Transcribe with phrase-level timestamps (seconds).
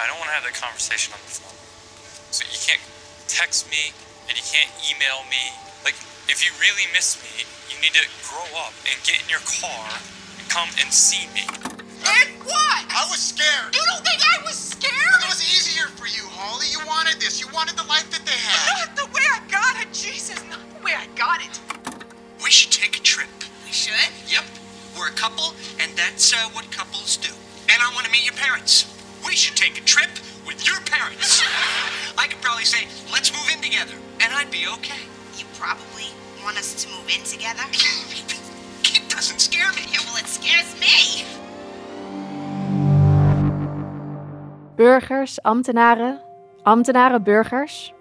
[0.00, 1.52] I don't want to have that conversation on the phone.
[2.32, 2.80] So you can't
[3.28, 3.92] text me
[4.24, 5.52] and you can't email me.
[5.84, 5.92] Like,
[6.24, 10.00] if you really miss me, you need to grow up and get in your car
[10.40, 11.44] and come and see me.
[12.00, 12.80] And what?
[12.88, 13.76] I was scared.
[13.76, 15.20] You don't think I was scared?
[15.20, 16.72] It was easier for you, Holly.
[16.72, 17.36] You wanted this.
[17.36, 18.88] You wanted the life that they had.
[18.88, 20.40] Not the way I got it, Jesus.
[20.48, 21.52] Not the way I got it.
[22.40, 23.28] We should take a trip.
[23.68, 23.92] We should?
[24.32, 24.48] Yep.
[24.96, 27.36] We're a couple, and that's uh, what couples do.
[27.68, 28.88] And I want to meet your parents.
[29.26, 30.10] We should take a trip
[30.46, 31.42] with your parents.
[32.18, 35.02] I could probably say, let's move in together, and I'd be okay.
[35.36, 36.08] You probably
[36.42, 37.62] want us to move in together?
[38.96, 39.82] it doesn't scare me.
[39.92, 41.24] Yeah, well, it scares me.
[44.76, 46.20] Burgers, ambtenaren,
[46.62, 47.92] ambtenaren, burgers.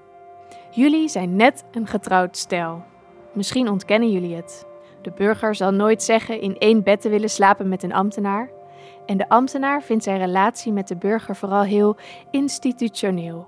[0.72, 2.84] Jullie zijn net een getrouwd stel.
[3.34, 4.66] Misschien ontkennen jullie het.
[5.02, 8.50] De burger zal nooit zeggen in één bed te willen slapen met een ambtenaar.
[9.10, 11.98] En de ambtenaar vindt zijn relatie met de burger vooral heel
[12.32, 13.48] institutioneel.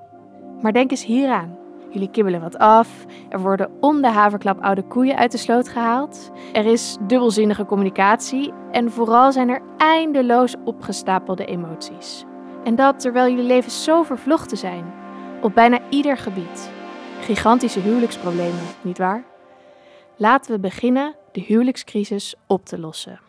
[0.62, 1.58] Maar denk eens hieraan.
[1.90, 6.32] Jullie kibbelen wat af, er worden om de haverklap oude koeien uit de sloot gehaald,
[6.54, 12.24] er is dubbelzinnige communicatie en vooral zijn er eindeloos opgestapelde emoties.
[12.64, 14.94] En dat terwijl jullie levens zo vervlochten zijn,
[15.42, 16.72] op bijna ieder gebied.
[17.20, 19.24] Gigantische huwelijksproblemen, nietwaar?
[20.16, 23.20] Laten we beginnen de huwelijkscrisis op te lossen.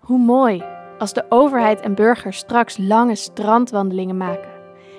[0.00, 0.71] Hoe mooi
[1.02, 4.50] als de overheid en burgers straks lange strandwandelingen maken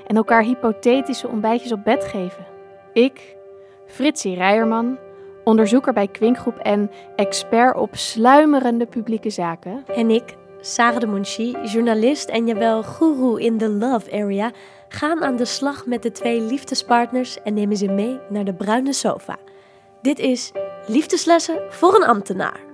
[0.07, 2.45] en elkaar hypothetische ontbijtjes op bed geven.
[2.93, 3.35] Ik,
[3.85, 4.97] Fritsie Rijerman,
[5.43, 9.83] onderzoeker bij Kwinkgroep en expert op sluimerende publieke zaken.
[9.95, 14.51] En ik, Sarah de Monchi, journalist en jawel guru in de love area,
[14.87, 18.93] gaan aan de slag met de twee liefdespartners en nemen ze mee naar de bruine
[18.93, 19.37] sofa.
[20.01, 20.51] Dit is
[20.87, 22.72] Liefdeslessen voor een ambtenaar.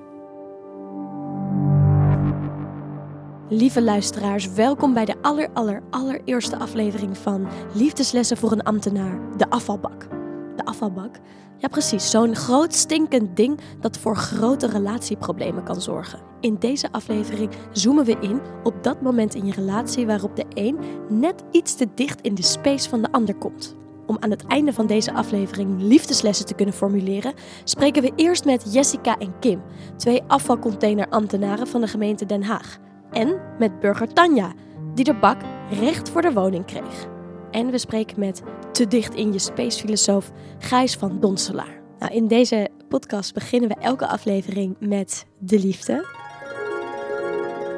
[3.52, 9.50] Lieve luisteraars, welkom bij de aller, aller, allereerste aflevering van Liefdeslessen voor een ambtenaar, de
[9.50, 10.08] afvalbak.
[10.56, 11.16] De afvalbak?
[11.58, 16.20] Ja, precies, zo'n groot stinkend ding dat voor grote relatieproblemen kan zorgen.
[16.40, 20.78] In deze aflevering zoomen we in op dat moment in je relatie waarop de een
[21.10, 23.76] net iets te dicht in de space van de ander komt.
[24.06, 28.74] Om aan het einde van deze aflevering liefdeslessen te kunnen formuleren, spreken we eerst met
[28.74, 29.62] Jessica en Kim,
[29.96, 32.80] twee afvalcontainerambtenaren van de gemeente Den Haag.
[33.12, 34.54] En met burger Tanja,
[34.94, 35.42] die de bak
[35.80, 37.08] recht voor de woning kreeg.
[37.52, 41.82] En we spreken met te dicht in je space filosoof Gijs van Donselaar.
[42.00, 46.06] Nou, in deze podcast beginnen we elke aflevering met de liefde.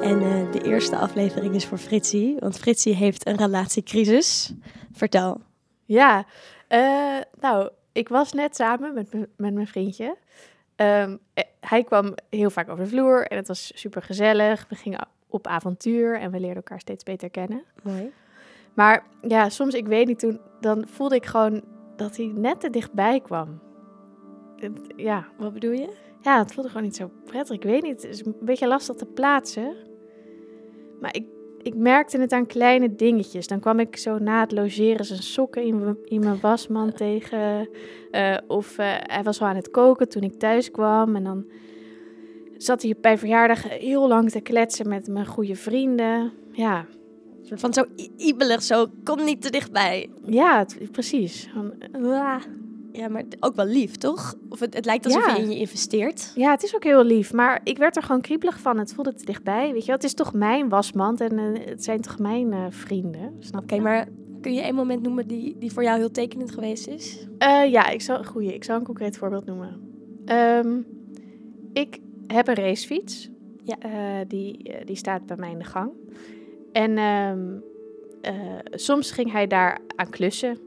[0.02, 4.52] En eh, de eerste aflevering is voor Fritsie, want Fritsie heeft een relatiecrisis.
[4.92, 5.40] Vertel.
[5.84, 6.24] Ja,
[6.68, 10.16] eh, nou, ik was net samen met, me- met mijn vriendje.
[10.76, 14.66] Ehm, eh, hij kwam heel vaak over de vloer en het was super gezellig.
[14.68, 17.62] We gingen op avontuur en we leerden elkaar steeds beter kennen.
[17.82, 18.10] Mooi.
[18.74, 21.62] Maar ja, soms, ik weet niet, toen, dan voelde ik gewoon
[21.96, 23.60] dat hij net te dichtbij kwam.
[24.96, 25.88] Ja, Wat bedoel je?
[26.20, 27.56] ja, het voelde gewoon niet zo prettig.
[27.56, 29.74] Ik weet niet, het is een beetje lastig te plaatsen.
[31.00, 31.26] Maar ik,
[31.62, 33.46] ik merkte het aan kleine dingetjes.
[33.46, 37.68] Dan kwam ik zo na het logeren zijn sokken in, mijn- in mijn wasmand tegen.
[38.10, 41.16] Eh, of eh, hij was al aan het koken toen ik thuis kwam.
[41.16, 41.44] En dan
[42.62, 46.32] zat hij bij verjaardag heel lang te kletsen met mijn goede vrienden.
[46.52, 46.86] Ja,
[47.54, 47.84] van zo
[48.16, 50.10] ibelig, zo kom niet te dichtbij.
[50.24, 51.50] ja het- precies.
[51.54, 51.72] Van.
[52.92, 54.34] Ja, maar ook wel lief, toch?
[54.48, 55.34] Of het, het lijkt alsof Ja.
[55.36, 56.32] je in je investeert.
[56.34, 57.32] Ja, het is ook heel lief.
[57.32, 58.78] Maar ik werd er gewoon kriebelig van.
[58.78, 59.72] Het voelde te dichtbij.
[59.72, 62.64] Weet je wel, het is toch mijn wasmand en eh, het zijn toch mijn eh,
[62.68, 63.36] vrienden.
[63.38, 64.08] Snap Oké, maar
[64.40, 67.26] kun je één moment noemen die, die voor jou heel tekenend geweest is?
[67.38, 69.80] Eh, ja, ik zal, goeie, ik zal een concreet voorbeeld noemen.
[70.24, 70.80] Ehm,
[71.72, 73.30] ik heb een racefiets.
[73.64, 73.76] Ja.
[73.78, 75.92] Eh, die, eh, die staat bij mij in de gang.
[76.72, 77.58] En ehm,
[78.20, 80.58] eh, soms ging hij daar aan klussen.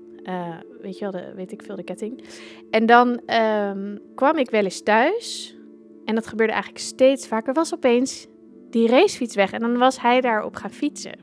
[0.82, 2.24] Weet je wel, de, weet ik veel, de ketting.
[2.70, 5.58] En dan ehm, kwam ik wel eens thuis.
[6.06, 7.54] En dat gebeurde eigenlijk steeds vaker.
[7.54, 8.28] Was opeens
[8.70, 9.52] die racefiets weg.
[9.52, 11.20] En dan was hij daarop gaan fietsen.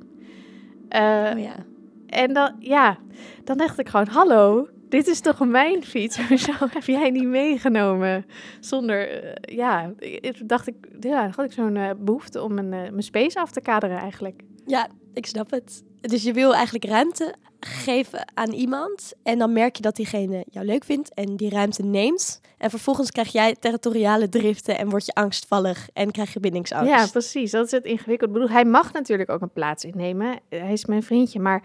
[0.89, 1.55] Oh ja.
[2.07, 2.99] en dan, ja,
[3.45, 6.19] dan dacht ik gewoon, hallo, dit is toch mijn fiets?
[6.29, 8.27] Hoezo heb jij niet meegenomen?
[8.61, 9.93] Zonder, eh, ja,
[10.45, 13.61] dacht ik, ja, had ik zo'n eh, behoefte om mijn, eh, mijn space af te
[13.61, 14.43] kaderen eigenlijk.
[14.67, 15.83] Ja, ik snap het.
[16.01, 19.13] Dus je wil eigenlijk ruimte geven aan iemand.
[19.23, 22.41] En dan merk je dat diegene jou leuk vindt en die ruimte neemt.
[22.59, 26.89] En vervolgens krijg jij territoriale driften en word je angstvallig en krijg je bindingsangst.
[26.89, 28.31] Ja, precies, dat is het ingewikkeld.
[28.31, 30.41] Ik bedoel, hij mag natuurlijk ook een plaats innemen.
[30.49, 31.63] Hij is mijn vriendje, maar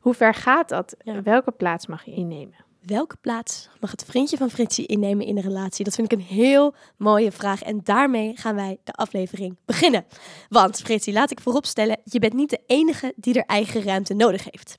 [0.00, 0.96] hoe ver gaat dat?
[0.98, 1.22] Ja.
[1.22, 2.65] Welke plaats mag je innemen?
[2.86, 5.84] Welke plaats mag het vriendje van Fritsie innemen in een relatie?
[5.84, 7.62] Dat vind ik een heel mooie vraag.
[7.62, 10.06] En daarmee gaan wij de aflevering beginnen.
[10.48, 14.44] Want Fritsie, laat ik vooropstellen, je bent niet de enige die er eigen ruimte nodig
[14.50, 14.74] heeft.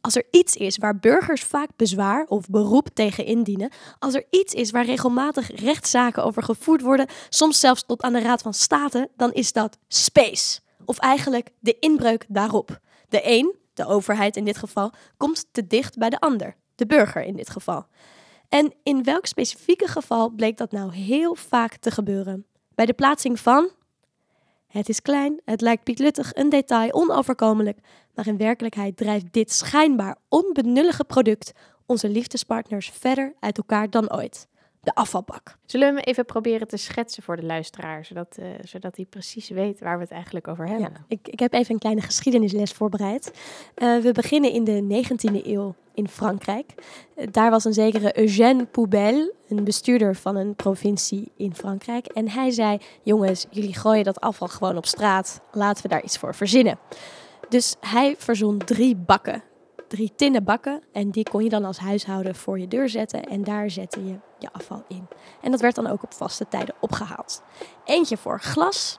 [0.00, 4.54] Als er iets is waar burgers vaak bezwaar of beroep tegen indienen, als er iets
[4.54, 9.10] is waar regelmatig rechtszaken over gevoerd worden, soms zelfs tot aan de Raad van State,
[9.16, 10.60] dan is dat space.
[10.84, 12.80] Of eigenlijk de inbreuk daarop.
[13.08, 17.22] De een, de overheid in dit geval, komt te dicht bij de ander de burger
[17.22, 17.86] in dit geval.
[18.48, 22.46] En in welk specifieke geval bleek dat nou heel vaak te gebeuren?
[22.74, 23.70] Bij de plaatsing van.
[24.66, 27.78] Het is klein, het lijkt pietluttig, een detail, onoverkomelijk,
[28.14, 31.52] maar in werkelijkheid drijft dit schijnbaar onbenullige product
[31.86, 34.48] onze liefdespartners verder uit elkaar dan ooit
[34.82, 35.56] de afvalbak.
[35.66, 39.48] Zullen we hem even proberen te schetsen voor de luisteraar, zodat, uh, zodat hij precies
[39.48, 40.90] weet waar we het eigenlijk over hebben?
[40.92, 43.32] Ja, ik, ik heb even een kleine geschiedenisles voorbereid.
[43.76, 46.74] Uh, we beginnen in de 19e eeuw in Frankrijk.
[47.16, 52.06] Uh, daar was een zekere Eugène Poubel, een bestuurder van een provincie in Frankrijk.
[52.06, 55.40] En hij zei, jongens, jullie gooien dat afval gewoon op straat.
[55.52, 56.78] Laten we daar iets voor verzinnen.
[57.48, 59.42] Dus hij verzon drie bakken
[59.92, 60.82] drie tinnen bakken.
[60.92, 63.24] En die kon je dan als huishouden voor je deur zetten.
[63.24, 65.06] En daar zette je je afval in.
[65.42, 67.42] En dat werd dan ook op vaste tijden opgehaald.
[67.84, 68.98] Eentje voor glas,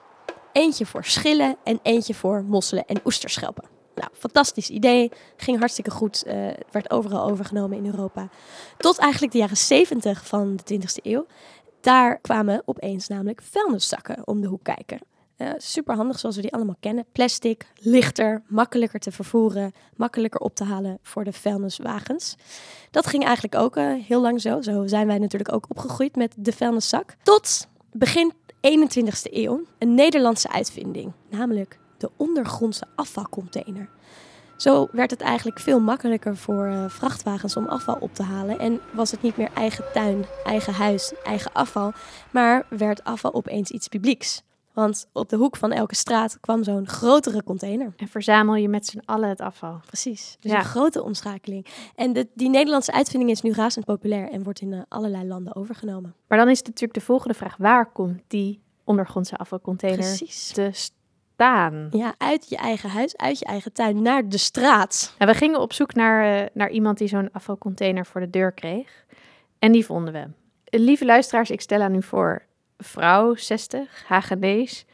[0.52, 3.64] eentje voor schillen en eentje voor mosselen en oesterschelpen.
[3.94, 5.10] Nou, fantastisch idee.
[5.36, 6.24] Ging hartstikke goed.
[6.26, 8.28] Uh, werd overal overgenomen in Europa.
[8.76, 11.26] Tot eigenlijk de jaren 70 van de 20e eeuw.
[11.80, 14.98] Daar kwamen opeens namelijk vuilniszakken om de hoek kijken.
[15.38, 17.04] Uh, super handig zoals we die allemaal kennen.
[17.12, 22.36] Plastic, lichter, makkelijker te vervoeren, makkelijker op te halen voor de vuilniswagens.
[22.90, 24.60] Dat ging eigenlijk ook uh, heel lang zo.
[24.60, 27.16] Zo zijn wij natuurlijk ook opgegroeid met de vuilniszak.
[27.22, 33.88] Tot begin 21ste eeuw een Nederlandse uitvinding, namelijk de ondergrondse afvalcontainer.
[34.56, 38.58] Zo werd het eigenlijk veel makkelijker voor uh, vrachtwagens om afval op te halen.
[38.58, 41.92] En was het niet meer eigen tuin, eigen huis, eigen afval,
[42.30, 44.42] maar werd afval opeens iets publieks.
[44.74, 47.92] Want op de hoek van elke straat kwam zo'n grotere container.
[47.96, 49.80] En verzamel je met z'n allen het afval.
[49.86, 50.36] Precies.
[50.40, 51.66] Dus een grote omschakeling.
[51.94, 55.56] En de, die Nederlandse uitvinding is nu razend populair en wordt in uh, allerlei landen
[55.56, 56.14] overgenomen.
[56.28, 60.52] Maar dan is natuurlijk de volgende vraag: waar komt die ondergrondse afvalcontainer Precies.
[60.52, 61.88] te staan?
[61.90, 65.14] Ja, uit je eigen huis, uit je eigen tuin, naar de straat.
[65.18, 68.52] En we gingen op zoek naar, uh, naar iemand die zo'n afvalcontainer voor de deur
[68.52, 69.04] kreeg.
[69.58, 70.28] En die vonden we.
[70.78, 72.42] Lieve luisteraars, ik stel aan u voor
[72.78, 74.84] vrouw, 60, Hagenees,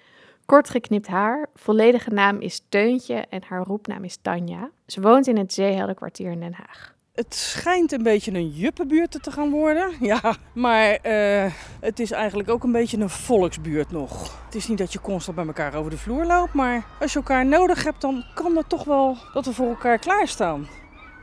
[0.47, 1.49] kort geknipt haar.
[1.55, 4.71] Volledige naam is Teuntje en haar roepnaam is Tanja.
[4.87, 6.95] Ze woont in het Zeeheldenkwartier in Den Haag.
[7.13, 9.93] Het schijnt een beetje een juppenbuurt te gaan worden.
[10.01, 14.43] Ja, maar uh, het is eigenlijk ook een beetje een volksbuurt nog.
[14.45, 17.19] Het is niet dat je constant bij elkaar over de vloer loopt, maar als je
[17.19, 20.69] elkaar nodig hebt, dan kan het toch wel dat we voor elkaar klaarstaan.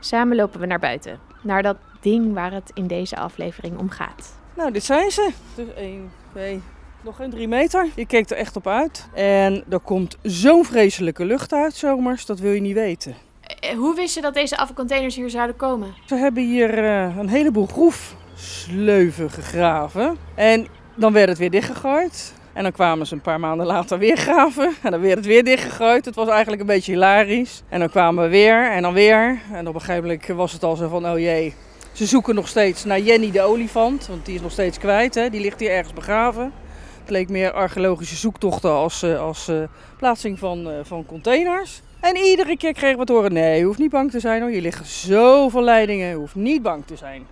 [0.00, 4.38] Samen lopen we naar buiten, naar dat ding waar het in deze aflevering om gaat.
[4.54, 5.30] Nou, dit zijn ze.
[5.54, 6.60] Dus 1, 2,
[7.02, 7.88] nog geen 3 meter.
[7.94, 9.08] Je keek er echt op uit.
[9.14, 13.14] En er komt zo'n vreselijke lucht uit zomers, dat wil je niet weten.
[13.60, 15.94] Eh, hoe wist je dat deze afvalcontainers hier zouden komen?
[16.06, 20.16] Ze hebben hier uh, een heleboel groefsleuven gegraven.
[20.34, 22.34] En dan werd het weer dichtgegooid.
[22.52, 24.74] En dan kwamen ze een paar maanden later weer graven.
[24.82, 26.04] En dan werd het weer dichtgegooid.
[26.04, 27.62] Het was eigenlijk een beetje hilarisch.
[27.68, 29.40] En dan kwamen we weer en dan weer.
[29.52, 31.54] En op een gegeven moment was het al zo van, oh jee,
[31.92, 35.14] ze zoeken nog steeds naar Jenny de olifant, want die is nog steeds kwijt.
[35.14, 35.30] Hè?
[35.30, 36.52] Die ligt hier ergens begraven.
[37.00, 39.62] Het leek meer archeologische zoektochten als, uh, als uh,
[39.98, 41.82] plaatsing van, uh, van containers.
[42.00, 44.50] En iedere keer kregen we te horen, nee, je hoeft niet bang te zijn hoor.
[44.50, 47.26] Hier liggen zoveel leidingen, je hoeft niet bang te zijn.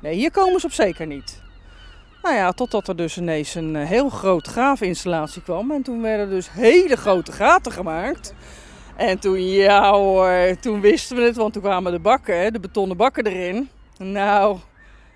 [0.00, 1.42] Nee, hier komen ze op zeker niet.
[2.22, 5.70] Nou ja, totdat er dus ineens een heel groot graafinstallatie kwam.
[5.70, 8.34] En toen werden dus hele grote gaten gemaakt.
[8.96, 12.96] En toen, ja hoor, toen wisten we het, want toen kwamen de bakken, de betonnen
[12.96, 13.68] bakken erin.
[13.98, 14.58] Nou,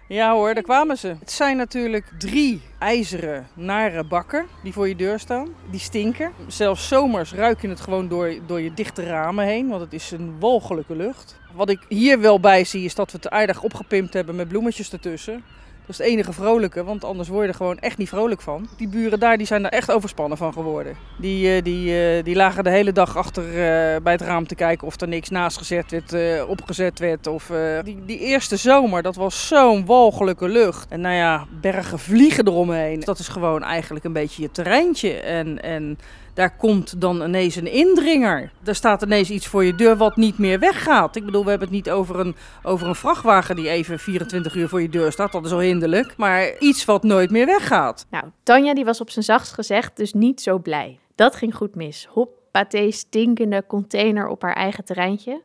[0.09, 1.09] ja hoor, daar kwamen ze.
[1.19, 5.49] Het zijn natuurlijk drie ijzeren, nare bakken die voor je deur staan.
[5.71, 6.33] Die stinken.
[6.47, 10.11] Zelfs zomers ruik je het gewoon door, door je dichte ramen heen, want het is
[10.11, 11.41] een walgelijke lucht.
[11.55, 14.93] Wat ik hier wel bij zie is dat we het aardig opgepimpt hebben met bloemetjes
[14.93, 15.45] ertussen.
[15.87, 18.69] Dat is het enige vrolijke, want anders word je er gewoon echt niet vrolijk van.
[18.77, 20.97] Die buren daar die zijn er echt overspannen van geworden.
[21.19, 23.55] Die, uh, die, uh, die lagen de hele dag achter uh,
[24.03, 27.27] bij het raam te kijken of er niks naast gezet werd, opgezet werd.
[27.27, 27.51] Of,
[27.85, 30.87] die, die eerste zomer, dat was zo'n walgelijke lucht.
[30.89, 33.01] En nou ja, bergen vliegen eromheen.
[33.01, 35.13] Dat is gewoon eigenlijk een beetje je terreintje.
[35.13, 35.99] En, en
[36.35, 38.53] daar komt dan ineens een indringer.
[38.65, 41.17] Er staat ineens iets voor je deur wat niet meer weggaat.
[41.17, 44.69] Ik bedoel, we hebben het niet over een, over een vrachtwagen die even 24 uur
[44.69, 45.33] voor je deur staat.
[45.33, 46.17] Dat is al hinderlijk.
[46.17, 48.07] Maar iets wat nooit meer weggaat.
[48.11, 50.99] Nou, Tanja die was op zijn zachtst gezegd dus niet zo blij.
[51.15, 52.07] Dat ging goed mis.
[52.11, 55.43] Hoppatee, stinkende container op haar eigen terreintje.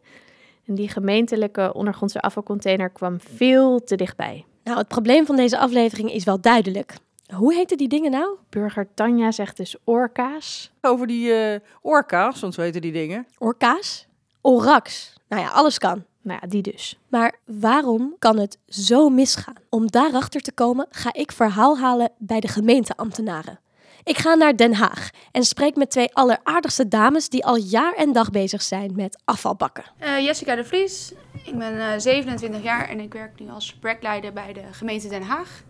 [0.65, 4.46] En die gemeentelijke ondergrondse afvalcontainer kwam veel te dichtbij.
[4.63, 6.94] Nou, het probleem van deze aflevering is wel duidelijk.
[7.34, 8.38] Hoe heten die dingen nou?
[8.50, 10.72] Burger Tanja zegt dus orka's.
[10.82, 13.28] Over die eh orka's, want zo heten die dingen.
[13.38, 14.08] Orka's?
[14.42, 15.14] Orax.
[15.28, 16.06] Nou ja, alles kan.
[16.22, 17.00] Nou ja, die dus.
[17.08, 19.56] Maar waarom kan het zo misgaan?
[19.70, 23.60] Om daarachter te komen ga ik verhaal halen bij de gemeenteambtenaren.
[24.04, 28.14] Ik ga naar Den Haag en spreek met twee alleraardigste dames die al jaar en
[28.14, 29.84] dag bezig zijn met afvalbakken.
[29.98, 31.14] Eh, Jessica de Vries.
[31.46, 35.22] Ik ben eh, 27 jaar en ik werk nu als projectleider bij de gemeente Den
[35.22, 35.64] Haag.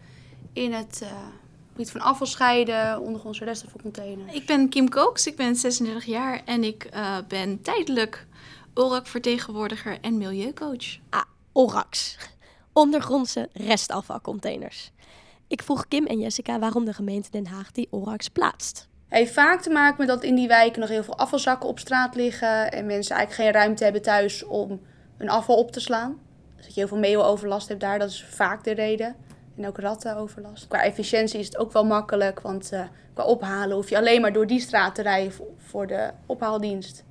[0.54, 1.10] In het eh,
[1.78, 4.34] gebied van afvalscheiden, ondergrondse restafvalcontainers.
[4.34, 8.28] Ik ben Kim Kooks, ik ben 36 jaar en ik eh, ben tijdelijk
[8.74, 10.98] ORAC-vertegenwoordiger en milieucoach.
[11.10, 12.18] Ah, Orax.
[12.74, 14.92] Ondergrondse restafvalcontainers.
[15.48, 18.88] Ik vroeg Kim en Jessica waarom de gemeente Den Haag die Orax plaatst.
[19.08, 22.16] heeft vaak te maken met dat in die wijken nog heel veel afvalzakken op straat
[22.16, 22.72] liggen.
[22.72, 24.82] En mensen eigenlijk geen ruimte hebben thuis om
[25.18, 26.20] hun afval op te slaan.
[26.56, 29.16] Dus dat je heel veel meeuwenoverlast hebt daar, dat is vaak de reden.
[29.58, 30.68] En ook rattenoverlast.
[30.68, 32.82] Qua efficiëntie is het ook wel makkelijk, want eh,
[33.14, 37.04] qua ophalen hoef je alleen maar door die straat te rijden voor- de ophaaldienst.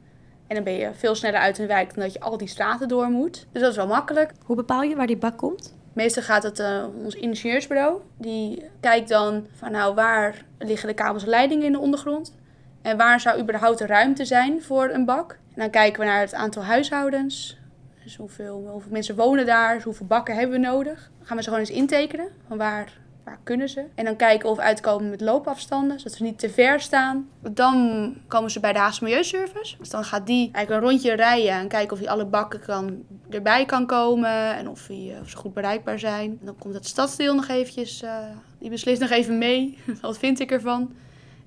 [0.47, 2.89] En dan ben je veel sneller uit een wijk dan dat je al die straten
[2.89, 3.47] door moet.
[3.53, 4.33] Dus dat is wel makkelijk.
[4.45, 5.75] Hoe bepaal je waar die bak komt?
[5.93, 8.01] Meestal gaat het eh, ons ingenieursbureau.
[8.17, 12.35] Die kijkt dan van nou waar liggen de kabels en leidingen in de ondergrond.
[12.83, 15.33] En waar zou überhaupt de ruimte zijn voor een bak.
[15.33, 17.59] En dan kijken we naar het aantal huishoudens.
[18.07, 21.11] Dus hoeveel, hoeveel mensen wonen daar, dus hoeveel bakken hebben we nodig.
[21.19, 22.29] Dan gaan we ze gewoon eens intekenen.
[22.49, 23.85] Van waar, waar kunnen ze.
[23.95, 27.29] En dan kijken of we uitkomen met loopafstanden, zodat ze niet te ver staan.
[27.41, 29.77] Dan komen ze bij de Haagse Milieuservice.
[29.79, 33.05] Dus dan gaat die eigenlijk een rondje rijden en kijken of hij alle bakken kan,
[33.31, 34.57] erbij kan komen.
[34.57, 36.39] En of, hij, eh, of ze goed bereikbaar zijn.
[36.43, 38.17] Dan komt het stadsdeel nog eventjes, eh,
[38.59, 39.79] die beslist nog even mee.
[40.01, 40.95] Wat vind ik ervan?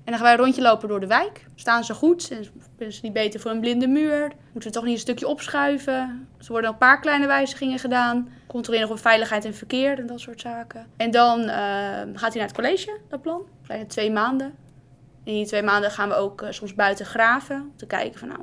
[0.04, 1.46] En dan gaan wij rondje lopen door de wijk.
[1.54, 2.30] Staan ze goed?
[2.78, 4.32] En ze niet beter voor een blinde muur?
[4.52, 6.28] Moeten we toch niet een stukje opschuiven?
[6.38, 8.28] Er worden een paar kleine wijzigingen gedaan.
[8.46, 10.86] Controleer nog op veiligheid en verkeer en dat soort zaken.
[10.96, 11.48] En dan eh,
[12.14, 13.42] gaat hij naar het college, dat plan.
[13.66, 14.54] Kleine twee maanden.
[15.24, 17.56] In die twee maanden gaan we ook eh, soms buiten graven.
[17.56, 18.40] Om te kijken van nou,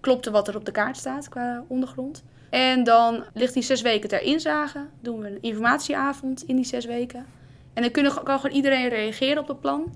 [0.00, 2.24] klopt er wat er op de kaart staat qua ondergrond.
[2.50, 4.86] En dan ligt die zes weken ter inzage.
[5.00, 7.26] Doen we een informatieavond in die zes weken.
[7.74, 9.94] En dan kan gewoon iedereen reageren op het plan.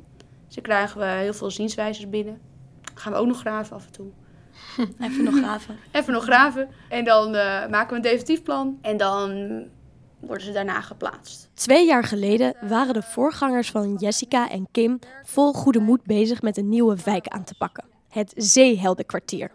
[0.50, 2.40] Dus dan krijgen we heel veel zienswijzers binnen.
[2.94, 4.06] Gaan we ook nog graven af en toe.
[5.06, 5.76] Even nog graven.
[5.92, 6.68] Even nog graven.
[6.88, 8.78] En dan eh, maken we een definitief plan.
[8.82, 9.62] En dan
[10.20, 11.50] worden ze daarna geplaatst.
[11.54, 16.56] Twee jaar geleden waren de voorgangers van Jessica en Kim vol goede moed bezig met
[16.56, 17.84] een nieuwe wijk aan te pakken.
[18.08, 19.50] Het Zeeheldenkwartier.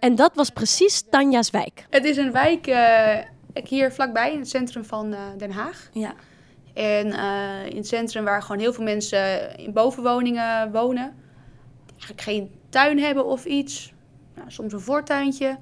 [0.00, 1.86] En dat was precies Tanja's wijk.
[1.90, 3.18] Het is een wijk eh,
[3.64, 5.88] hier vlakbij in het centrum van eh, Den Haag.
[5.92, 6.14] Ja.
[6.74, 11.14] En eh, in het centrum waar gewoon heel veel mensen in bovenwoningen wonen.
[11.86, 13.92] Die eigenlijk geen tuin hebben of iets.
[14.34, 15.58] Nou, soms een voortuintje.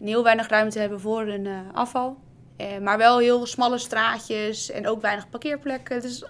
[0.00, 2.16] En heel weinig ruimte hebben voor hun eh, afval.
[2.56, 6.00] Eh, maar wel heel smalle straatjes en ook weinig parkeerplekken.
[6.00, 6.24] Dus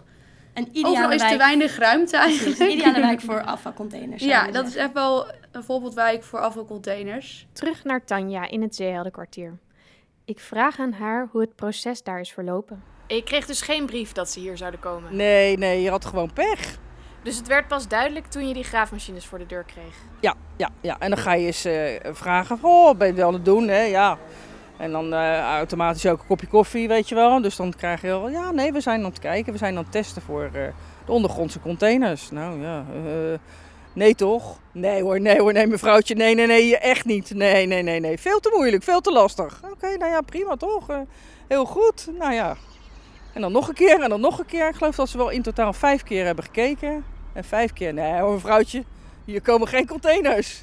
[0.55, 3.21] Een overal is te weinig ruimte eigenlijk.
[3.21, 4.23] voor afvalcontainers.
[4.25, 7.47] Ja, dat is echt wel een voorbeeldwijk voor afvalcontainers.
[7.53, 9.59] Terug naar Tanja in het Zeeheldenkwartier.
[10.27, 12.83] Ik vraag aan haar hoe het proces daar is verlopen.
[13.07, 15.17] Ik kreeg dus geen brief dat ze hier zouden komen.
[15.17, 16.79] Nee, nee, je had gewoon pech.
[17.23, 19.95] Dus het werd pas duidelijk toen je die graafmachines voor de deur kreeg.
[20.21, 20.97] Ja, ja, ja.
[20.99, 23.69] En dan ga je eens eh, vragen, oh, ben je wel aan het doen?
[23.69, 23.83] Hè?
[23.83, 24.19] Ja.
[24.77, 27.41] En dan eh, automatisch ook een kopje koffie, weet je wel.
[27.41, 29.53] Dus dan krijg je wel, ja, nee, we zijn aan het kijken.
[29.53, 30.53] We zijn aan het testen voor eh,
[31.07, 32.31] de ondergrondse containers.
[32.31, 33.39] Nou ja, eh,
[33.95, 34.59] nee toch?
[34.73, 37.35] Nee hoor, nee hoor, nee mevrouwtje, nee, nee, nee, echt niet.
[37.35, 39.61] Nee, nee, nee, nee, veel te moeilijk, veel te lastig.
[39.73, 40.91] Oké, nou ja, prima toch?
[40.91, 40.99] Eh,
[41.49, 42.57] heel goed, nou ja.
[43.33, 44.69] En dan nog een keer en dan nog een keer.
[44.69, 47.05] Ik geloof dat ze wel in totaal vijf keer hebben gekeken.
[47.33, 48.85] En vijf keer, nee hoor mevrouwtje,
[49.25, 50.63] hier komen geen containers.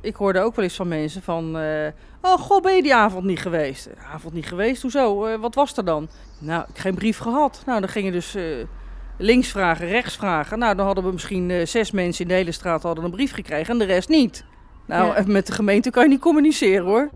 [0.00, 1.58] Ik hoorde ook wel eens van mensen van...
[1.58, 1.86] eh,
[2.22, 3.88] oh, goh, ben je die avond niet geweest?
[4.12, 4.82] Avond niet geweest?
[4.82, 5.24] Hoezo?
[5.24, 6.08] Eh, wat was er dan?
[6.38, 7.62] Nou, ik heb geen brief gehad.
[7.66, 8.44] Nou, dan gingen dus eh,
[9.20, 10.58] links vragen, rechts vragen.
[10.58, 13.32] Nou, dan hadden we misschien eh, zes mensen in de hele straat hadden een brief
[13.32, 14.44] gekregen en de rest niet.
[14.86, 15.24] Nou, Ja.
[15.32, 17.10] met de gemeente kan je niet communiceren hoor.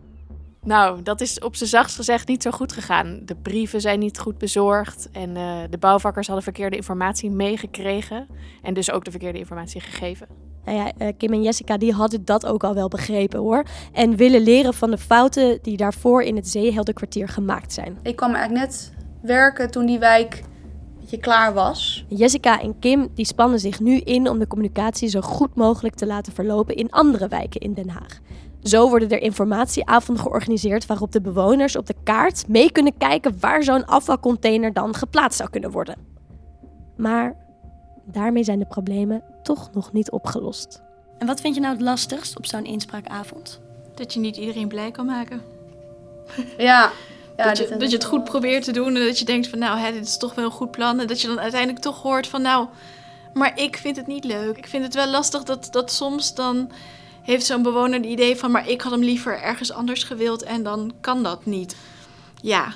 [0.65, 3.21] Nou, dat is op z'n zachtst gezegd niet zo goed gegaan.
[3.25, 8.27] De brieven zijn niet goed bezorgd en eh, de bouwvakkers hadden verkeerde informatie meegekregen
[8.63, 10.27] en dus ook de verkeerde informatie gegeven.
[10.65, 13.65] Nou ja, eh, Kim en Jessica die hadden dat ook al wel begrepen hoor.
[13.93, 17.99] En willen leren van de fouten die daarvoor in het Zeeheldenkwartier gemaakt zijn.
[18.03, 18.93] Ik kwam eigenlijk net
[19.23, 20.43] werken toen die wijk
[21.15, 22.05] beetje klaar was.
[22.09, 26.07] Jessica en Kim die spannen zich nu in om de communicatie zo goed mogelijk te
[26.07, 28.21] laten verlopen in andere wijken in Den Haag.
[28.63, 33.63] Zo worden er informatieavonden georganiseerd waarop de bewoners op de kaart mee kunnen kijken waar
[33.63, 35.97] zo'n afvalcontainer dan geplaatst zou kunnen worden.
[36.97, 37.37] Maar
[38.05, 40.83] daarmee zijn de problemen toch nog niet opgelost.
[41.19, 43.61] En wat vind je nou het lastigst op zo'n inspraakavond?
[43.95, 45.41] Dat je niet iedereen blij kan maken.
[46.59, 46.91] Ja.
[47.37, 49.49] Ja dat, je, dit- dat je het goed probeert te doen en dat je denkt
[49.49, 51.01] van nou, hè, dit is toch wel een goed plan.
[51.01, 52.69] En dat je dan uiteindelijk toch hoort van nou,
[53.33, 54.57] maar ik vind het niet leuk.
[54.59, 56.71] Ik vind het wel lastig dat, dat soms dan
[57.23, 60.63] heeft zo'n bewoner het idee van maar ik had hem liever ergens anders gewild en
[60.63, 61.77] dan kan dat niet.
[62.43, 62.73] Ja,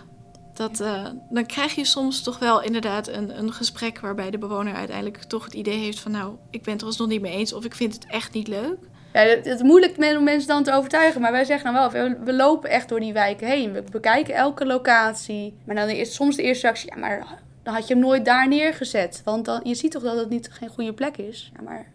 [0.54, 4.74] dat, eh, dan krijg je soms toch wel inderdaad een, een gesprek waarbij de bewoner
[4.74, 7.52] uiteindelijk toch het idee heeft van nou, ik ben het er alsnog niet mee eens
[7.52, 8.78] of ik vind het echt niet leuk.
[9.12, 11.20] Ja, het het is moeilijk met- om mensen dan te overtuigen.
[11.20, 13.72] Maar wij zeggen dan wel, we, we lopen echt door die wijken heen.
[13.72, 15.54] We bekijken elke locatie.
[15.64, 17.24] Maar dan is soms de eerste reactie, ja, maar
[17.62, 19.20] dan had je hem nooit daar neergezet.
[19.24, 21.50] Want dan, je ziet toch dat het niet geen goede plek is.
[21.56, 21.86] Ja, maar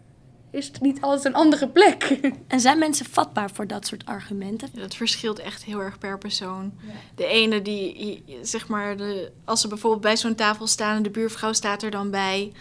[0.50, 2.18] is het niet altijd een andere plek?
[2.48, 4.68] En zijn mensen vatbaar voor dat soort argumenten?
[4.72, 6.72] Ja, dat verschilt echt heel erg per persoon.
[7.14, 11.10] De ene die, zeg maar, de, als ze bijvoorbeeld bij zo'n tafel staan en de
[11.10, 12.52] buurvrouw staat er dan bij.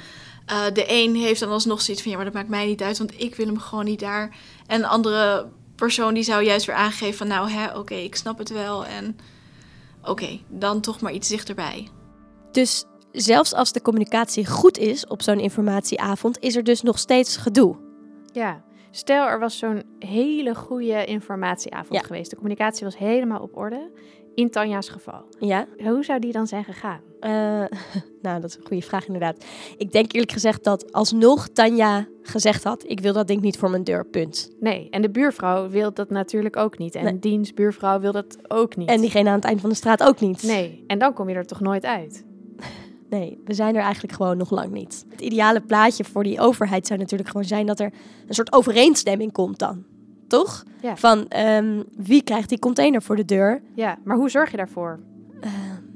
[0.45, 2.97] Eh, de een heeft dan alsnog zoiets van, ja, maar dat maakt mij niet uit,
[2.97, 4.35] want ik wil hem gewoon niet daar.
[4.67, 8.37] En een andere persoon die zou juist weer aangeven van, nou hè, oké, ik snap
[8.37, 8.85] het wel.
[8.85, 9.17] En
[10.03, 11.87] oké, dan toch maar iets dichterbij.
[12.51, 17.37] Dus zelfs als de communicatie goed is op zo'n informatieavond, is er dus nog steeds
[17.37, 17.75] gedoe.
[18.33, 22.01] Ja, stel er was zo'n hele goede informatieavond Ja.
[22.01, 22.29] geweest.
[22.29, 23.91] De communicatie was helemaal op orde.
[24.35, 25.25] In Tanja's geval.
[25.39, 25.67] Ja?
[25.83, 27.01] Hoe zou die dan zijn gegaan?
[27.23, 27.31] Eh,
[28.21, 29.45] nou, dat is een goede vraag inderdaad.
[29.77, 32.83] Ik denk eerlijk gezegd dat alsnog Tanja gezegd had...
[32.87, 34.49] ik wil dat ding niet voor mijn deur, punt.
[34.59, 36.95] Nee, en de buurvrouw wil dat natuurlijk ook niet.
[36.95, 37.19] En Nee.
[37.19, 38.89] diens buurvrouw wil dat ook niet.
[38.89, 40.43] En diegene aan het eind van de straat ook niet.
[40.43, 42.23] Nee, en dan kom je er toch nooit uit.
[43.09, 45.05] Nee, we zijn er eigenlijk gewoon nog lang niet.
[45.09, 47.65] Het ideale plaatje voor die overheid zou natuurlijk gewoon zijn...
[47.65, 47.93] dat er
[48.27, 49.83] een soort overeenstemming komt dan.
[50.27, 50.63] Toch?
[50.81, 50.95] Ja.
[50.95, 53.61] Van ehm, wie krijgt die container voor de deur?
[53.75, 54.99] Ja, maar hoe zorg je daarvoor?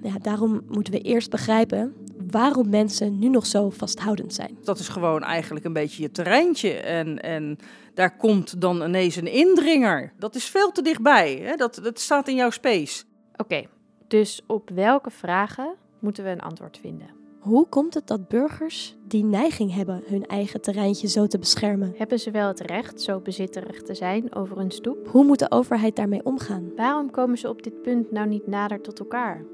[0.01, 1.95] Ja, daarom moeten we eerst begrijpen
[2.31, 4.57] waarom mensen nu nog zo vasthoudend zijn.
[4.63, 6.73] Dat is gewoon eigenlijk een beetje je terreintje.
[6.73, 7.57] En, en
[7.93, 10.13] daar komt dan ineens een indringer.
[10.19, 11.39] Dat is veel te dichtbij.
[11.43, 11.55] Hè?
[11.55, 13.03] Dat, dat staat in jouw space.
[13.35, 13.63] Oké,
[14.07, 17.15] dus op welke vragen moeten we een antwoord vinden?
[17.39, 21.93] Hoe komt het dat burgers die neiging hebben hun eigen terreintje zo te beschermen?
[21.97, 25.07] Hebben ze wel het recht zo bezitterig te zijn over hun stoep?
[25.07, 26.71] Hoe moet de overheid daarmee omgaan?
[26.75, 29.45] Waarom komen ze op dit punt nou niet nader tot elkaar?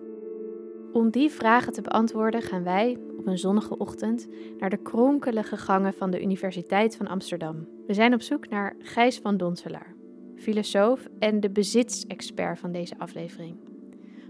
[0.94, 4.28] Om die vragen te beantwoorden gaan wij op een zonnige ochtend
[4.60, 7.68] naar de kronkelige gangen van de Universiteit van Amsterdam.
[7.88, 9.96] We zijn op zoek naar Gijs van Donselaar,
[10.36, 13.56] filosoof en de bezitsexpert van deze aflevering.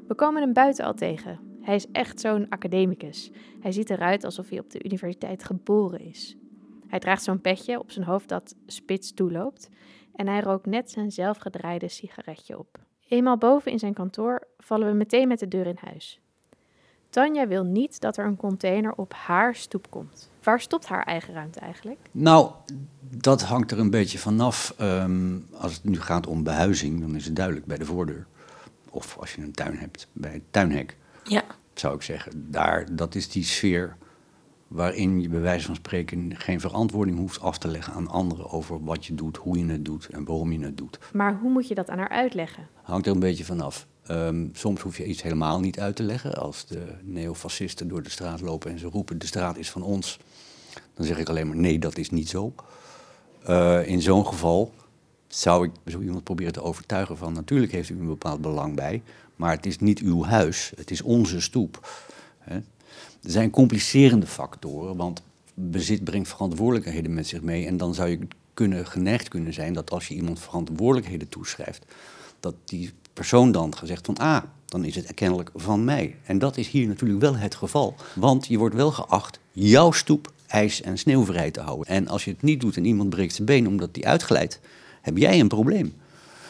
[0.07, 1.39] We komen hem buiten al tegen.
[1.61, 3.31] Hij is echt zo'n academicus.
[3.59, 6.37] Hij ziet eruit alsof hij op de universiteit geboren is.
[6.87, 9.69] Hij draagt zo'n petje op zijn hoofd dat spits toeloopt
[10.15, 12.79] en hij rookt net zijn zelfgedraaide sigaretje op.
[13.07, 16.22] Eenmaal boven in zijn kantoor vallen we meteen met de deur in huis.
[17.13, 20.29] Tanja wil niet dat er een container op haar stoep komt.
[20.43, 21.99] Waar stopt haar eigen ruimte eigenlijk?
[22.11, 22.51] Nou,
[23.09, 24.73] dat hangt er een beetje vanaf.
[24.77, 28.25] Ehm als het nu gaat om behuizing, dan is het duidelijk bij de voordeur.
[28.89, 31.43] Of als je een tuin hebt, bij het tuinhek, Ja.
[31.73, 32.51] zou ik zeggen.
[32.51, 33.97] Daar, dat is die sfeer
[34.67, 38.83] waarin je bij wijze van spreken geen verantwoording hoeft af te leggen aan anderen over
[38.83, 40.99] wat je doet, hoe je het doet en waarom je het doet.
[41.13, 42.67] Maar hoe moet je dat aan haar uitleggen?
[42.81, 43.87] Hangt er een beetje vanaf.
[44.07, 46.33] Ehm soms hoef je iets helemaal niet uit te leggen.
[46.33, 50.19] Als de neofascisten door de straat lopen en ze roepen de straat is van ons,
[50.93, 52.53] dan zeg ik alleen maar nee, dat is niet zo.
[53.43, 54.73] Eh, in zo'n geval
[55.27, 59.01] zou ik zo iemand proberen te overtuigen van natuurlijk heeft u een bepaald belang bij,
[59.35, 61.87] maar het is niet uw huis, het is onze stoep.
[63.23, 65.21] Er zijn complicerende factoren, want
[65.53, 67.67] bezit brengt verantwoordelijkheden met zich mee.
[67.67, 68.19] En dan zou je
[68.53, 71.85] kunnen, geneigd kunnen zijn dat als je iemand verantwoordelijkheden toeschrijft,
[72.39, 76.15] dat die persoon dan gezegd van, ah, dan is het kennelijk van mij.
[76.23, 80.31] En dat is hier natuurlijk wel het geval, want je wordt wel geacht jouw stoep
[80.47, 81.87] ijs- en sneeuwvrij te houden.
[81.87, 84.59] En als je het niet doet en iemand breekt zijn been omdat die uitglijdt,
[85.01, 85.93] heb jij een probleem.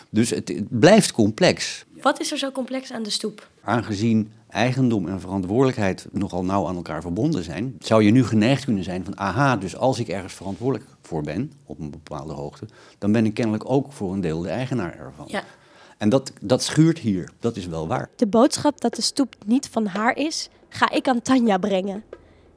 [0.10, 1.86] Dus het, het blijft complex.
[2.02, 3.48] Wat is er zo complex aan de stoep?
[3.64, 8.84] Aangezien eigendom en verantwoordelijkheid nogal nauw aan elkaar verbonden zijn, zou je nu geneigd kunnen
[8.84, 13.12] zijn van, aha, dus als ik ergens verantwoordelijk voor ben, op een bepaalde hoogte, dan
[13.12, 15.26] ben ik kennelijk ook voor een deel de eigenaar ervan.
[15.28, 15.44] Ja.
[16.04, 18.10] En dat, dat schuurt hier, dat is wel waar.
[18.16, 22.04] De boodschap dat de stoep niet van haar is, ga ik aan Tanja brengen.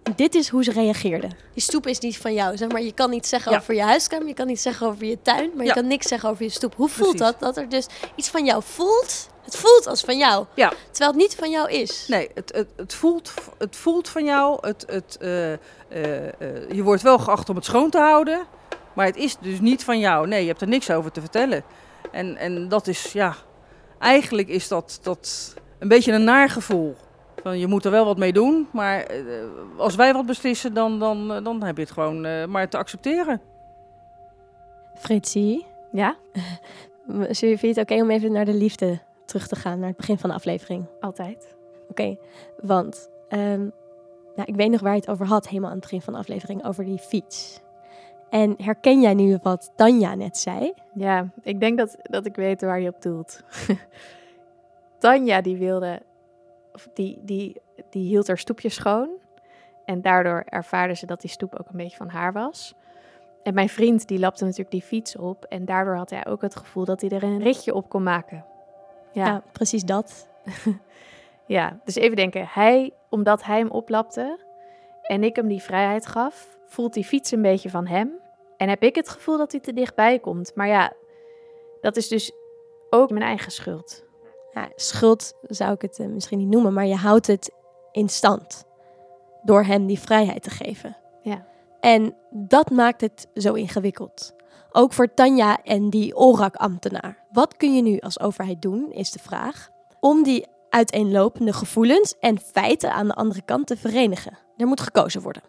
[0.03, 1.29] En dit is hoe ze reageerde.
[1.53, 2.83] Die stoep is niet van jou, zeg maar.
[2.83, 3.59] Je kan niet zeggen Ja.
[3.59, 6.29] over je huiskamer, je kan niet zeggen over je tuin, maar je kan niks zeggen
[6.29, 6.75] over je stoep.
[6.75, 7.39] Hoe voelt Precies.
[7.39, 7.41] dat?
[7.41, 9.29] Dat er dus iets van jou voelt.
[9.43, 12.05] Het voelt als van jou, Ja, terwijl het niet van jou is.
[12.09, 14.59] nee, het, het, het, voelt, het voelt van jou.
[14.67, 18.47] Het, het, eh, eh, eh, je wordt wel geacht om het schoon te houden.
[18.95, 20.27] Maar het is dus niet van jou.
[20.29, 21.65] Nee, je hebt er niks over te vertellen.
[22.13, 23.35] En, en dat is, ja,
[23.99, 26.97] eigenlijk is dat, dat een beetje een naar gevoel.
[27.43, 29.23] Van, je moet er wel wat mee doen, maar eh,
[29.77, 32.77] als wij wat beslissen, dan, dan, eh, dan heb je het gewoon eh, maar te
[32.77, 33.41] accepteren.
[34.95, 36.17] Fritsie, Ja?
[37.29, 40.19] vind je het oké om even naar de liefde terug te gaan naar het begin
[40.19, 40.85] van de aflevering?
[41.01, 41.55] Altijd.
[41.89, 42.17] Oké,
[42.61, 43.61] want ehm,
[44.37, 46.19] nou, ik weet nog waar je het over had, helemaal aan het begin van de
[46.19, 47.61] aflevering, over die fiets.
[48.31, 50.73] En herken jij nu wat Tanja net zei?
[50.95, 53.43] Ja, ik denk dat, dat ik weet waar je op doelt.
[54.99, 56.03] Tanja die wilde,
[56.73, 57.61] of die, die,
[57.91, 59.09] die hield haar stoepje schoon.
[59.85, 62.75] En daardoor ervaarde ze dat die stoep ook een beetje van haar was.
[63.43, 65.45] En mijn vriend die lapte natuurlijk die fiets op.
[65.45, 68.45] En daardoor had hij ook het gevoel dat hij er een ritje op kon maken.
[69.13, 70.29] Ja, Ja, precies dat.
[71.47, 72.47] ja, dus even denken.
[72.49, 74.39] Hij, omdat hij hem oplapte
[75.03, 78.13] en ik hem die vrijheid gaf, voelt die fiets een beetje van hem.
[78.57, 80.53] En heb ik het gevoel dat hij te dichtbij komt.
[80.55, 80.93] Maar ja,
[81.81, 82.33] dat is dus
[82.91, 84.05] ook mijn eigen schuld.
[84.53, 87.51] Ja, schuld zou ik het eh, misschien niet noemen, maar je houdt het
[87.93, 88.65] in stand
[89.43, 90.97] door hem die vrijheid te geven.
[91.23, 91.47] Ja.
[91.81, 94.35] En dat maakt het zo ingewikkeld.
[94.73, 97.25] Ook voor Tanja en die ORAC-ambtenaar.
[97.33, 99.69] Wat kun je nu als overheid doen, is de vraag,
[100.01, 104.39] om die uiteenlopende gevoelens en feiten aan de andere kant te verenigen.
[104.57, 105.43] Er moet gekozen worden.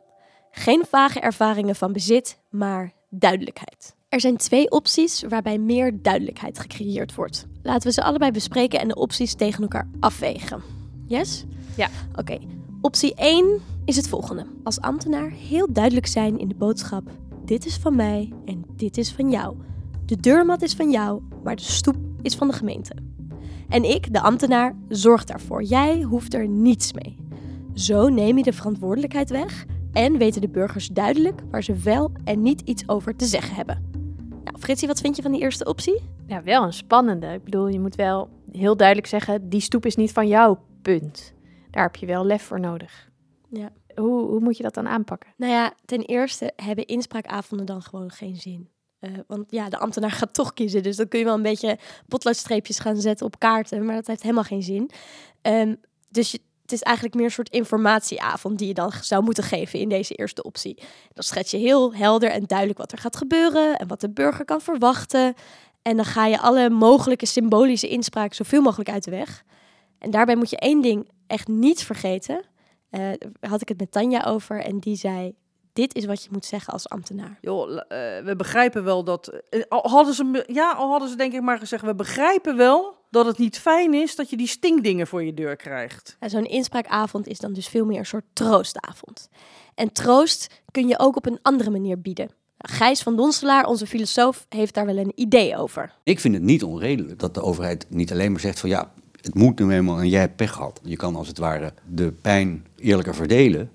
[0.58, 3.96] Geen vage ervaringen van bezit, maar duidelijkheid.
[4.10, 7.46] Er zijn twee opties waarbij meer duidelijkheid gecreëerd wordt.
[7.62, 10.62] Laten we ze allebei bespreken en de opties tegen elkaar afwegen.
[11.08, 11.46] Yes?
[11.76, 11.90] Ja.
[12.16, 12.38] Oké.
[12.82, 14.46] Optie 1 is het volgende.
[14.64, 17.04] Als ambtenaar heel duidelijk zijn in de boodschap:
[17.46, 19.56] dit is van mij en dit is van jou.
[20.06, 22.96] De deurmat is van jou, maar de stoep is van de gemeente.
[23.70, 25.64] En ik, de ambtenaar, zorg daarvoor.
[25.64, 27.18] Jij hoeft er niets mee.
[27.74, 29.66] Zo neem je de verantwoordelijkheid weg
[29.98, 33.90] en weten de burgers duidelijk waar ze wel en niet iets over te zeggen hebben.
[34.44, 36.02] Nou, Fritsie, wat vind je van die eerste optie?
[36.28, 37.28] Ja, wel een spannende.
[37.28, 41.34] Ik bedoel, je moet wel heel duidelijk zeggen, die stoep is niet van jou, punt.
[41.72, 43.10] Daar heb je wel lef voor nodig.
[43.50, 43.70] Ja.
[43.96, 45.34] Hoe, hoe moet je dat dan aanpakken?
[45.38, 48.70] Nou ja, ten eerste hebben inspraakavonden dan gewoon geen zin.
[49.00, 50.84] Eh, want ja, de ambtenaar gaat toch kiezen.
[50.84, 53.86] Dus dan kun je wel een beetje potloodstreepjes gaan zetten op kaarten.
[53.86, 54.90] Maar dat heeft helemaal geen zin.
[55.42, 55.76] Ehm,
[56.10, 59.80] dus je, het is eigenlijk meer een soort informatieavond die je dan zou moeten geven
[59.80, 60.78] in deze eerste optie.
[61.14, 64.46] Dan schets je heel helder en duidelijk wat er gaat gebeuren en wat de burger
[64.46, 65.34] kan verwachten.
[65.82, 69.44] En dan ga je alle mogelijke symbolische inspraak zoveel mogelijk uit de weg.
[70.00, 72.42] En daarbij moet je één ding echt niet vergeten.
[72.90, 75.36] Daar had ik het met Tanja over en die zei:
[75.78, 77.38] Dit is wat je moet zeggen als ambtenaar.
[77.42, 77.78] Joh, eh,
[78.26, 79.42] we begrijpen wel dat.
[79.50, 82.96] eh, al hadden ze, ja, al hadden ze denk ik maar gezegd: we begrijpen wel
[83.10, 86.16] dat het niet fijn is dat je die stinkdingen voor je deur krijgt.
[86.20, 89.30] En Zo'n inspraakavond is dan dus veel meer een soort troostavond.
[89.76, 92.30] En troost kun je ook op een andere manier bieden.
[92.58, 95.94] Gijs van Donselaar, onze filosoof, heeft daar wel een idee over.
[96.04, 99.36] Ik vind het niet onredelijk dat de overheid niet alleen maar zegt van ja, het
[99.36, 100.80] moet nu eenmaal en jij hebt pech gehad.
[100.84, 103.72] Je kan als het ware de pijn eerlijker verdelen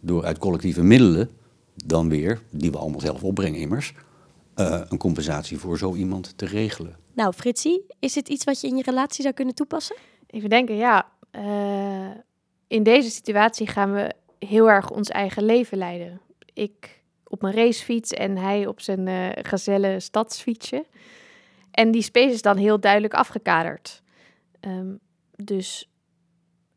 [0.00, 1.30] door uit collectieve middelen
[1.74, 3.94] dan weer, die we allemaal zelf opbrengen immers,
[4.54, 6.96] eh, een compensatie voor zo iemand te regelen.
[7.12, 9.96] Nou, Fritsie, is dit iets wat je in je relatie zou kunnen toepassen?
[10.26, 12.10] Even denken, ja, eh,
[12.66, 16.20] in deze situatie gaan we heel erg ons eigen leven leiden.
[16.52, 20.86] Ik op mijn racefiets en hij op zijn eh gazelle stadsfietsje.
[21.70, 24.02] En die space is dan heel duidelijk afgekaderd.
[24.60, 24.94] Ehm,
[25.36, 25.90] dus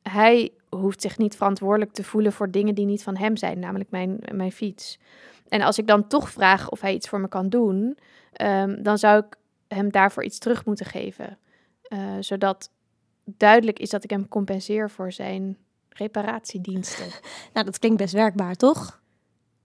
[0.03, 3.89] hij hoeft zich niet verantwoordelijk te voelen voor dingen die niet van hem zijn, namelijk
[3.91, 4.99] mijn, mijn fiets.
[5.49, 7.97] En als ik dan toch vraag of hij iets voor me kan doen,
[8.33, 9.37] ehm, dan zou ik
[9.67, 11.37] hem daarvoor iets terug moeten geven.
[11.81, 12.71] Eh, zodat
[13.23, 15.57] duidelijk is dat ik hem compenseer voor zijn
[15.89, 17.05] reparatiediensten.
[17.53, 19.01] Nou, dat klinkt best werkbaar, toch?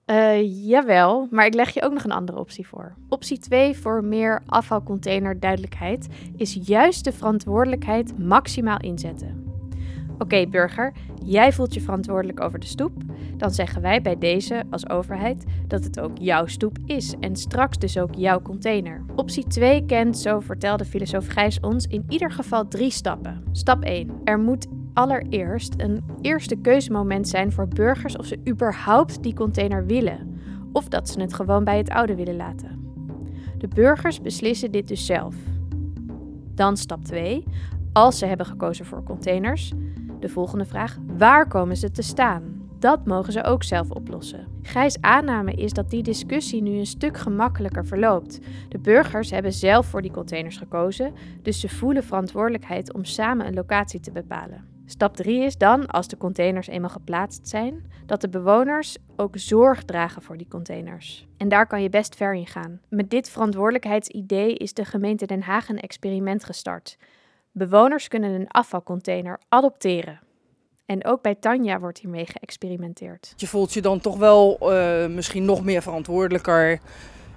[0.05, 2.94] Eh, jawel, maar ik leg je ook nog een andere optie voor.
[3.09, 9.56] Optie 2 voor meer afvalcontainer duidelijkheid is juist de verantwoordelijkheid maximaal inzetten.
[10.18, 10.92] Oké, burger,
[11.24, 12.92] jij voelt je verantwoordelijk over de stoep.
[13.37, 17.79] Dan zeggen wij bij deze als overheid dat het ook jouw stoep is en straks
[17.79, 19.05] dus ook jouw container.
[19.16, 23.44] Optie 2 kent, zo vertelde filosoof Gijs ons, in ieder geval drie stappen.
[23.52, 24.11] Stap 1.
[24.24, 30.40] Er moet allereerst een eerste keuzemoment zijn voor burgers of ze überhaupt die container willen,
[30.72, 32.85] of dat ze het gewoon bij het oude willen laten.
[33.59, 35.35] De burgers beslissen dit dus zelf.
[36.55, 37.44] Dan stap 2.
[37.92, 39.72] Als ze hebben gekozen voor containers,
[40.27, 42.65] de volgende vraag: waar komen ze te staan?
[42.79, 44.47] Dat mogen ze ook zelf oplossen.
[44.62, 48.41] Gijs' aanname is dat die discussie nu een stuk gemakkelijker verloopt.
[48.69, 51.12] De burgers hebben zelf voor die containers gekozen,
[51.43, 54.75] dus ze voelen verantwoordelijkheid om samen een locatie te bepalen.
[54.87, 59.85] Stap 3 is dan, als de containers eenmaal geplaatst zijn, dat de bewoners ook zorg
[59.85, 61.27] dragen voor die containers.
[61.37, 62.81] En daar kan je best ver in gaan.
[62.89, 66.97] Met dit verantwoordelijkheidsidee is de gemeente Den Haag een experiment gestart.
[67.59, 70.21] Bewoners kunnen een afvalcontainer adopteren.
[70.87, 73.33] En ook bij Tanja wordt hiermee geëxperimenteerd.
[73.37, 76.81] Je voelt je dan toch wel eh, misschien nog meer verantwoordelijker.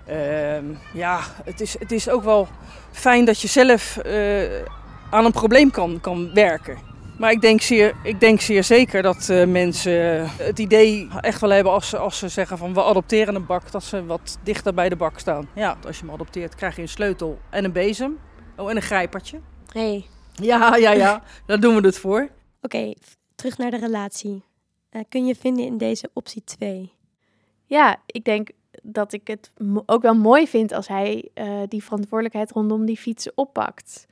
[0.05, 2.47] Ehm, ja, het is, het is ook wel
[2.91, 4.63] fijn dat je zelf eh,
[5.10, 6.77] aan een probleem kan, kan werken.
[7.17, 11.49] Maar ik denk zeer, ik denk zeer zeker dat eh, mensen het idee echt wel
[11.49, 14.73] hebben als ze, als ze zeggen van we adopteren een bak, dat ze wat dichter
[14.73, 15.49] bij de bak staan.
[15.55, 18.19] Ja, als je hem adopteert krijg je een sleutel en een bezem.
[18.58, 19.39] Oh, en een grijpertje.
[19.73, 20.05] Hey.
[20.34, 22.29] Ja, ja, ja, daar doen we het voor.
[22.62, 22.93] Oké,
[23.36, 24.43] terug naar de relatie.
[24.89, 26.93] Eh, kun je vinden in deze optie 2?
[27.65, 28.49] Ja, ik denk
[28.84, 29.51] dat ik het
[29.86, 34.05] ook wel mooi vind als hij eh, die verantwoordelijkheid rondom die fietsen oppakt.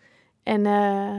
[0.44, 1.16] En eh,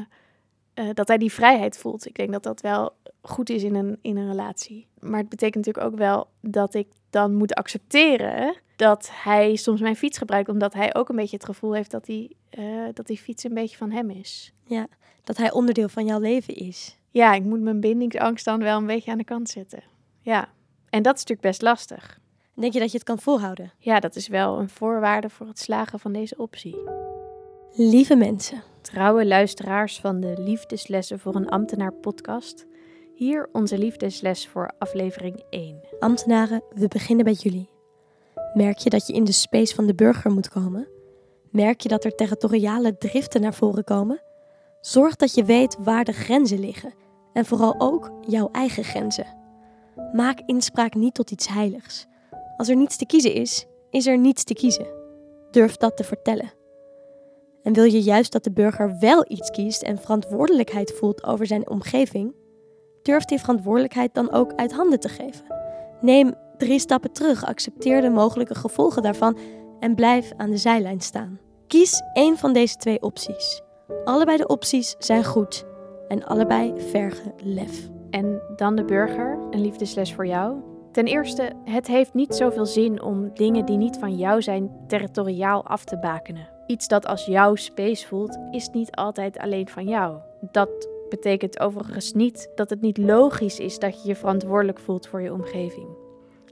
[0.74, 2.07] eh, dat hij die vrijheid voelt.
[2.07, 4.87] Ik denk dat dat wel goed is in een, in een relatie.
[4.98, 9.97] Maar het betekent natuurlijk ook wel dat ik dan moet accepteren dat hij soms mijn
[9.97, 12.64] fiets gebruikt, omdat hij ook een beetje het gevoel heeft dat die, eh,
[12.95, 14.53] dat die fiets een beetje van hem is.
[14.64, 14.87] Ja,
[15.25, 16.97] dat hij onderdeel van jouw leven is.
[17.11, 19.83] Ja, ik moet mijn bindingsangst dan wel een beetje aan de kant zetten.
[20.21, 20.49] Ja,
[20.91, 22.19] en dat is natuurlijk best lastig.
[22.55, 23.73] Denk je dat je het kan volhouden?
[23.79, 26.77] Ja, dat is wel een voorwaarde voor het slagen van deze optie.
[27.73, 28.62] Lieve mensen.
[28.81, 32.67] Trouwe luisteraars van de Liefdeslessen voor een Ambtenaar podcast.
[33.14, 35.81] Hier onze liefdesles voor aflevering 1.
[35.99, 37.78] Ambtenaren, we beginnen bij jullie.
[38.54, 40.88] Merk je dat je in de space van de burger moet komen?
[41.50, 44.22] Merk je dat er territoriale driften naar voren komen?
[44.80, 46.94] Zorg dat je weet waar de grenzen liggen
[47.32, 49.37] en vooral ook jouw eigen grenzen.
[50.12, 52.06] Maak inspraak niet tot iets heiligs.
[52.56, 54.87] Als er niets te kiezen is, is er niets te kiezen.
[55.50, 56.52] Durf dat te vertellen.
[57.62, 61.70] En wil je juist dat de burger wel iets kiest en verantwoordelijkheid voelt over zijn
[61.70, 62.34] omgeving?
[63.02, 65.44] Durf die verantwoordelijkheid dan ook uit handen te geven.
[66.00, 69.38] Neem drie stappen terug, accepteer de mogelijke gevolgen daarvan
[69.81, 71.38] en blijf aan de zijlijn staan.
[71.66, 73.62] Kies één van deze twee opties.
[74.05, 75.64] Allebei de opties zijn goed
[76.09, 77.88] en allebei vergen lef.
[78.11, 80.57] En dan de burger, een liefdesles voor jou.
[80.92, 85.66] Ten eerste, het heeft niet zoveel zin om dingen die niet van jou zijn territoriaal
[85.66, 86.49] af te bakenen.
[86.66, 90.18] Iets dat als jouw space voelt, is niet altijd alleen van jou.
[90.40, 95.23] Dat betekent overigens niet dat het niet logisch is dat je je verantwoordelijk voelt voor
[95.23, 96.08] je omgeving.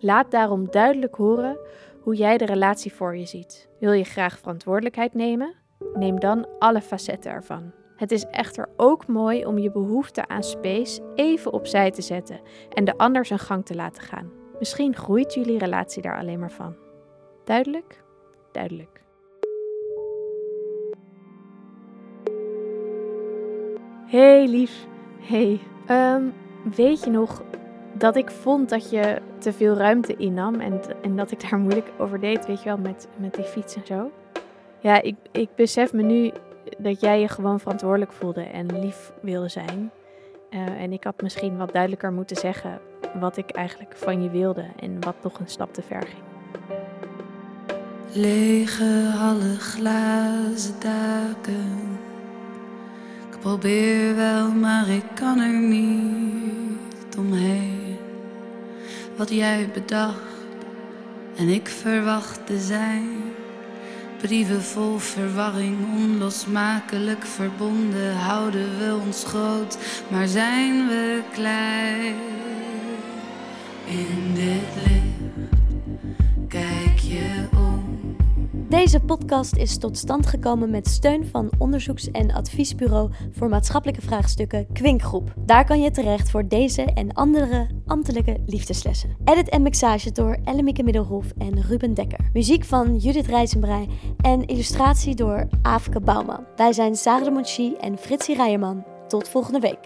[0.06, 1.58] Laat daarom duidelijk horen
[2.02, 3.68] hoe jij de relatie voor je ziet.
[3.78, 5.54] Wil je graag verantwoordelijkheid nemen?
[5.94, 7.72] Neem dan alle facetten ervan.
[7.96, 12.40] Het is echter ook mooi om je behoefte aan space even opzij te zetten
[12.72, 14.30] en de ander zijn gang te laten gaan.
[14.58, 16.76] Misschien groeit jullie relatie daar alleen maar van.
[17.44, 18.02] Duidelijk?
[18.52, 19.02] Duidelijk.
[24.06, 24.86] Hey lief.
[25.20, 25.60] Hey.
[25.86, 26.24] Ehm,
[26.76, 27.42] weet je nog
[27.98, 31.90] dat ik vond dat je te veel ruimte innam en, en dat ik daar moeilijk
[31.98, 34.10] over deed, weet je wel, met, met die fiets en zo?
[34.80, 36.32] Ja, ik, ik besef me nu
[36.78, 39.90] dat jij je gewoon verantwoordelijk voelde en lief wilde zijn.
[40.50, 42.80] Eh, en ik had misschien wat duidelijker moeten zeggen
[43.20, 46.24] wat ik eigenlijk van je wilde en wat nog een stap te ver ging.
[48.12, 51.98] Lege hallen, glazen daken.
[53.30, 57.85] Ik probeer wel, maar ik kan er niet omheen.
[59.16, 60.36] Wat jij bedacht
[61.36, 63.08] en ik verwachtte zijn.
[64.20, 68.16] Brieven vol verwarring, onlosmakelijk verbonden.
[68.16, 72.14] Houden we ons groot, maar zijn we klein?
[73.86, 74.65] In dit
[78.68, 84.66] Deze podcast is tot stand gekomen met steun van onderzoeks- en adviesbureau voor maatschappelijke vraagstukken
[84.72, 85.32] Kwinkgroep.
[85.36, 89.16] Daar kan je terecht voor deze en andere ambtelijke liefdeslessen.
[89.24, 92.30] Edit en mixage door Ellemieke Middelhof en Ruben Dekker.
[92.32, 93.88] Muziek van Judith Rijzenbrei
[94.20, 96.44] en illustratie door Aafke Bouwman.
[96.56, 98.84] Wij zijn Sarah de Monchi en Fritsie Rijerman.
[99.08, 99.78] Tot volgende week.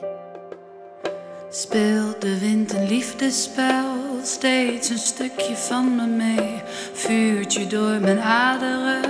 [1.51, 6.63] Speelt de wind een liefdespel, steeds een stukje van me mee.
[6.93, 9.03] Vuurt je door mijn aderen,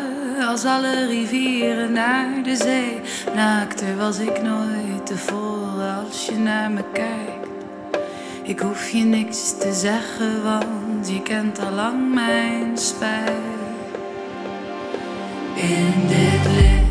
[0.48, 3.00] als alle rivieren naar de zee.
[3.34, 7.48] Naakter was ik nooit tevoren als je naar me kijkt.
[8.42, 13.48] Ik hoef je niks te zeggen, want je kent al lang mijn spijt.
[15.54, 16.90] In dit licht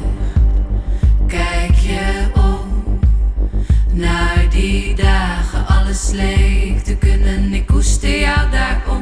[1.27, 2.99] kijk je om
[3.93, 5.48] naar die dagen
[5.89, 7.54] alles leek te kunnen.
[7.54, 8.98] Ik koester jou daarom